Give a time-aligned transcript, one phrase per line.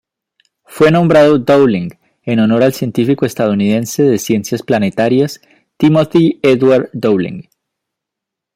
[0.65, 5.41] Fue nombrado Dowling en honor al científico estadounidense de ciencias planetarias
[5.77, 7.47] Timothy Edward Dowling.